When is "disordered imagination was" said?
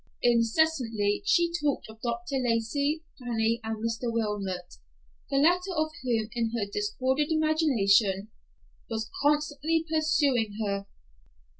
6.65-9.11